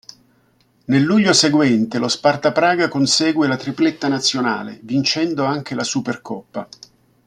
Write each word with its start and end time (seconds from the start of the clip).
Nel 0.85 1.03
luglio 1.03 1.31
seguente 1.31 1.99
lo 1.99 2.07
Sparta 2.07 2.51
Praga 2.51 2.87
consegue 2.87 3.47
la 3.47 3.55
tripletta 3.55 4.07
nazionale, 4.07 4.79
vincendo 4.81 5.43
anche 5.43 5.75
la 5.75 5.83
Supercoppa. 5.83 6.67